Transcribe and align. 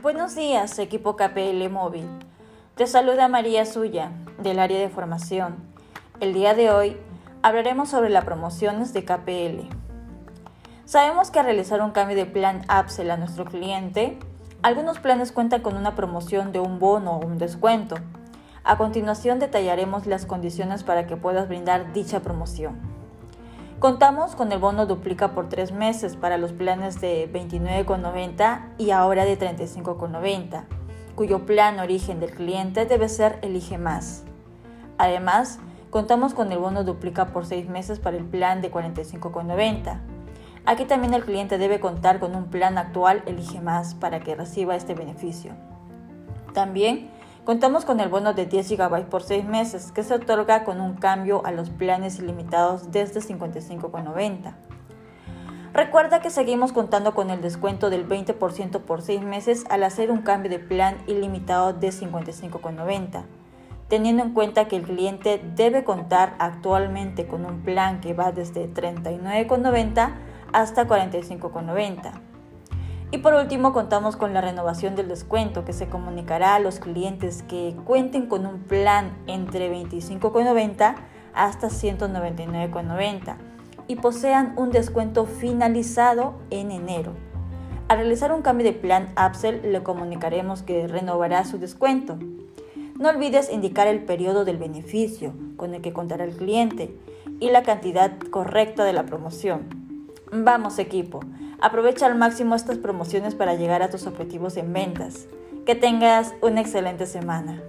Buenos 0.00 0.34
días, 0.34 0.78
equipo 0.80 1.14
KPL 1.14 1.68
Móvil. 1.70 2.08
Te 2.74 2.88
saluda 2.88 3.28
María 3.28 3.64
Suya, 3.66 4.10
del 4.38 4.58
área 4.58 4.80
de 4.80 4.88
formación. 4.88 5.56
El 6.18 6.34
día 6.34 6.54
de 6.54 6.70
hoy 6.70 6.96
hablaremos 7.42 7.90
sobre 7.90 8.10
las 8.10 8.24
promociones 8.24 8.92
de 8.92 9.04
KPL. 9.04 9.68
Sabemos 10.84 11.30
que 11.30 11.38
al 11.38 11.44
realizar 11.44 11.82
un 11.82 11.92
cambio 11.92 12.16
de 12.16 12.26
plan 12.26 12.62
Upsell 12.68 13.12
a 13.12 13.16
nuestro 13.16 13.44
cliente, 13.44 14.18
algunos 14.62 14.98
planes 14.98 15.30
cuentan 15.30 15.62
con 15.62 15.76
una 15.76 15.94
promoción 15.94 16.50
de 16.50 16.58
un 16.58 16.80
bono 16.80 17.18
o 17.18 17.24
un 17.24 17.38
descuento. 17.38 17.96
A 18.64 18.78
continuación 18.78 19.38
detallaremos 19.38 20.06
las 20.06 20.26
condiciones 20.26 20.82
para 20.82 21.06
que 21.06 21.16
puedas 21.16 21.48
brindar 21.48 21.92
dicha 21.92 22.20
promoción. 22.20 22.91
Contamos 23.82 24.36
con 24.36 24.52
el 24.52 24.60
bono 24.60 24.86
duplica 24.86 25.32
por 25.32 25.48
tres 25.48 25.72
meses 25.72 26.14
para 26.14 26.38
los 26.38 26.52
planes 26.52 27.00
de 27.00 27.28
29,90 27.32 28.74
y 28.78 28.92
ahora 28.92 29.24
de 29.24 29.36
35,90, 29.36 30.62
cuyo 31.16 31.46
plan 31.46 31.80
origen 31.80 32.20
del 32.20 32.30
cliente 32.30 32.86
debe 32.86 33.08
ser 33.08 33.40
Elige 33.42 33.78
Más. 33.78 34.22
Además, 34.98 35.58
contamos 35.90 36.32
con 36.32 36.52
el 36.52 36.58
bono 36.58 36.84
duplica 36.84 37.32
por 37.32 37.44
seis 37.44 37.68
meses 37.68 37.98
para 37.98 38.16
el 38.16 38.24
plan 38.24 38.62
de 38.62 38.70
45,90. 38.70 39.98
Aquí 40.64 40.84
también 40.84 41.12
el 41.12 41.24
cliente 41.24 41.58
debe 41.58 41.80
contar 41.80 42.20
con 42.20 42.36
un 42.36 42.50
plan 42.50 42.78
actual 42.78 43.24
Elige 43.26 43.60
Más 43.60 43.96
para 43.96 44.20
que 44.20 44.36
reciba 44.36 44.76
este 44.76 44.94
beneficio. 44.94 45.54
También 46.54 47.10
Contamos 47.44 47.84
con 47.84 47.98
el 47.98 48.08
bono 48.08 48.34
de 48.34 48.46
10 48.46 48.70
GB 48.70 49.06
por 49.06 49.24
6 49.24 49.44
meses 49.44 49.90
que 49.90 50.04
se 50.04 50.14
otorga 50.14 50.62
con 50.62 50.80
un 50.80 50.94
cambio 50.94 51.44
a 51.44 51.50
los 51.50 51.70
planes 51.70 52.20
ilimitados 52.20 52.92
desde 52.92 53.20
55,90. 53.20 54.54
Recuerda 55.72 56.20
que 56.20 56.30
seguimos 56.30 56.72
contando 56.72 57.14
con 57.14 57.30
el 57.30 57.40
descuento 57.40 57.90
del 57.90 58.08
20% 58.08 58.82
por 58.82 59.02
6 59.02 59.22
meses 59.22 59.64
al 59.70 59.82
hacer 59.82 60.12
un 60.12 60.22
cambio 60.22 60.52
de 60.52 60.60
plan 60.60 60.98
ilimitado 61.08 61.72
de 61.72 61.88
55,90, 61.88 63.24
teniendo 63.88 64.22
en 64.22 64.34
cuenta 64.34 64.68
que 64.68 64.76
el 64.76 64.84
cliente 64.84 65.42
debe 65.56 65.82
contar 65.82 66.36
actualmente 66.38 67.26
con 67.26 67.44
un 67.44 67.62
plan 67.62 68.00
que 68.00 68.14
va 68.14 68.30
desde 68.30 68.72
39,90 68.72 70.14
hasta 70.52 70.86
45,90. 70.86 72.12
Y 73.12 73.18
por 73.18 73.34
último, 73.34 73.74
contamos 73.74 74.16
con 74.16 74.32
la 74.32 74.40
renovación 74.40 74.96
del 74.96 75.06
descuento 75.06 75.66
que 75.66 75.74
se 75.74 75.86
comunicará 75.86 76.54
a 76.54 76.60
los 76.60 76.78
clientes 76.78 77.42
que 77.42 77.76
cuenten 77.84 78.26
con 78.26 78.46
un 78.46 78.60
plan 78.60 79.12
entre 79.26 79.70
25,90 79.70 80.94
hasta 81.34 81.68
199,90 81.68 83.36
y 83.86 83.96
posean 83.96 84.54
un 84.56 84.70
descuento 84.70 85.26
finalizado 85.26 86.40
en 86.48 86.70
enero. 86.70 87.12
Al 87.88 87.98
realizar 87.98 88.32
un 88.32 88.40
cambio 88.40 88.64
de 88.64 88.72
plan 88.72 89.12
Upsell, 89.22 89.60
le 89.70 89.82
comunicaremos 89.82 90.62
que 90.62 90.88
renovará 90.88 91.44
su 91.44 91.58
descuento. 91.58 92.18
No 92.98 93.10
olvides 93.10 93.52
indicar 93.52 93.88
el 93.88 94.04
periodo 94.04 94.46
del 94.46 94.56
beneficio 94.56 95.34
con 95.56 95.74
el 95.74 95.82
que 95.82 95.92
contará 95.92 96.24
el 96.24 96.34
cliente 96.34 96.96
y 97.40 97.50
la 97.50 97.62
cantidad 97.62 98.18
correcta 98.30 98.84
de 98.84 98.94
la 98.94 99.04
promoción. 99.04 99.68
Vamos 100.32 100.78
equipo, 100.78 101.20
Aprovecha 101.62 102.06
al 102.06 102.16
máximo 102.16 102.56
estas 102.56 102.78
promociones 102.78 103.36
para 103.36 103.54
llegar 103.54 103.82
a 103.82 103.88
tus 103.88 104.08
objetivos 104.08 104.56
en 104.56 104.72
ventas. 104.72 105.28
Que 105.64 105.76
tengas 105.76 106.34
una 106.42 106.60
excelente 106.60 107.06
semana. 107.06 107.62